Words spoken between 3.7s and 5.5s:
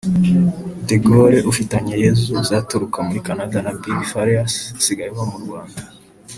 Big Farious usigaye aba mu